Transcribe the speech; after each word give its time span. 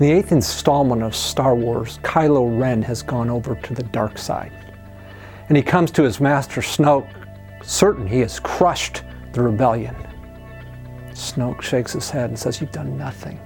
In 0.00 0.06
the 0.06 0.12
eighth 0.12 0.32
installment 0.32 1.02
of 1.02 1.14
Star 1.14 1.54
Wars, 1.54 1.98
Kylo 1.98 2.58
Ren 2.58 2.80
has 2.80 3.02
gone 3.02 3.28
over 3.28 3.54
to 3.54 3.74
the 3.74 3.82
dark 3.82 4.16
side. 4.16 4.50
And 5.48 5.56
he 5.58 5.62
comes 5.62 5.90
to 5.90 6.02
his 6.02 6.22
master 6.22 6.62
Snoke, 6.62 7.06
certain 7.62 8.06
he 8.06 8.20
has 8.20 8.40
crushed 8.40 9.02
the 9.34 9.42
rebellion. 9.42 9.94
Snoke 11.10 11.60
shakes 11.60 11.92
his 11.92 12.08
head 12.08 12.30
and 12.30 12.38
says, 12.38 12.62
You've 12.62 12.72
done 12.72 12.96
nothing. 12.96 13.38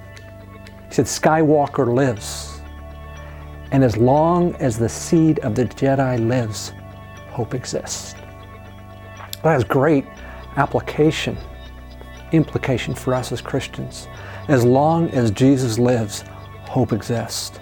He 0.87 0.93
said, 0.93 1.07
Skywalker 1.07 1.93
lives. 1.93 2.61
And 3.71 3.83
as 3.83 3.97
long 3.97 4.55
as 4.55 4.79
the 4.79 4.87
seed 4.87 5.39
of 5.39 5.55
the 5.55 5.65
Jedi 5.65 6.25
lives, 6.25 6.71
hope 7.31 7.53
exists. 7.53 8.13
That 9.43 9.51
has 9.51 9.65
great 9.65 10.05
application, 10.55 11.37
implication 12.31 12.95
for 12.95 13.13
us 13.13 13.33
as 13.33 13.41
Christians. 13.41 14.07
As 14.47 14.63
long 14.63 15.09
as 15.09 15.31
Jesus 15.31 15.77
lives, 15.77 16.23
hope 16.75 16.91
exists. 16.91 17.57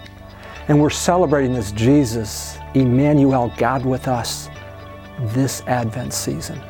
And 0.66 0.80
we're 0.80 0.90
celebrating 0.90 1.52
this 1.54 1.70
Jesus, 1.70 2.58
Emmanuel, 2.74 3.54
God 3.56 3.86
with 3.86 4.08
us, 4.08 4.48
this 5.36 5.62
Advent 5.68 6.12
season. 6.12 6.60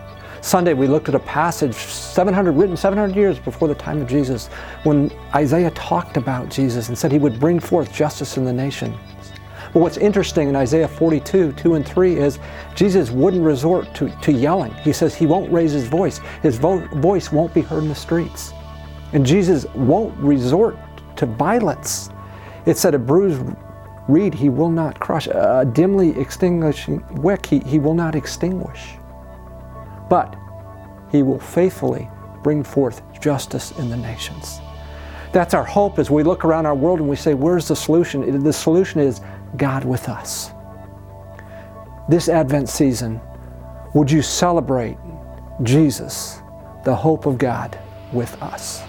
Sunday, 0.42 0.74
we 0.74 0.86
looked 0.86 1.08
at 1.08 1.14
a 1.14 1.20
passage 1.20 1.74
700, 1.74 2.52
written 2.52 2.76
700 2.76 3.16
years 3.16 3.38
before 3.38 3.66
the 3.66 3.74
time 3.74 4.02
of 4.02 4.06
Jesus, 4.06 4.48
when 4.82 5.10
Isaiah 5.34 5.70
talked 5.70 6.18
about 6.18 6.50
Jesus 6.50 6.90
and 6.90 6.98
said 6.98 7.10
he 7.10 7.16
would 7.16 7.40
bring 7.40 7.58
forth 7.58 7.90
justice 7.90 8.36
in 8.36 8.44
the 8.44 8.52
nation. 8.52 8.94
But 9.72 9.80
what's 9.80 9.96
interesting 9.96 10.50
in 10.50 10.54
Isaiah 10.54 10.86
42, 10.86 11.52
2 11.52 11.74
and 11.76 11.88
3 11.88 12.18
is 12.18 12.38
Jesus 12.74 13.10
wouldn't 13.10 13.42
resort 13.42 13.94
to, 13.94 14.10
to 14.20 14.32
yelling. 14.32 14.74
He 14.74 14.92
says 14.92 15.14
he 15.14 15.24
won't 15.24 15.50
raise 15.50 15.72
his 15.72 15.86
voice. 15.86 16.20
His 16.42 16.58
vo- 16.58 16.86
voice 16.96 17.32
won't 17.32 17.54
be 17.54 17.62
heard 17.62 17.84
in 17.84 17.88
the 17.88 17.94
streets. 17.94 18.52
And 19.14 19.24
Jesus 19.24 19.64
won't 19.74 20.14
resort 20.18 20.76
to 21.16 21.24
violence. 21.24 22.10
It 22.66 22.78
said 22.78 22.94
a 22.94 22.98
bruised 22.98 23.42
reed 24.08 24.34
he 24.34 24.48
will 24.48 24.70
not 24.70 25.00
crush, 25.00 25.26
a 25.26 25.68
dimly 25.72 26.18
extinguishing 26.18 27.04
wick 27.22 27.46
he, 27.46 27.60
he 27.60 27.78
will 27.78 27.94
not 27.94 28.14
extinguish. 28.14 28.94
But 30.08 30.36
he 31.10 31.22
will 31.22 31.38
faithfully 31.38 32.08
bring 32.42 32.62
forth 32.62 33.02
justice 33.20 33.72
in 33.78 33.88
the 33.88 33.96
nations. 33.96 34.60
That's 35.32 35.54
our 35.54 35.64
hope 35.64 35.98
as 35.98 36.10
we 36.10 36.22
look 36.22 36.44
around 36.44 36.66
our 36.66 36.74
world 36.74 37.00
and 37.00 37.08
we 37.08 37.16
say, 37.16 37.34
Where's 37.34 37.66
the 37.68 37.76
solution? 37.76 38.42
The 38.42 38.52
solution 38.52 39.00
is 39.00 39.20
God 39.56 39.84
with 39.84 40.08
us. 40.08 40.52
This 42.08 42.28
Advent 42.28 42.68
season, 42.68 43.20
would 43.94 44.10
you 44.10 44.22
celebrate 44.22 44.96
Jesus, 45.62 46.40
the 46.84 46.94
hope 46.94 47.26
of 47.26 47.38
God, 47.38 47.78
with 48.12 48.40
us? 48.42 48.84